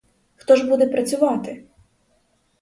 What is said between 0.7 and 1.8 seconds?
працювати?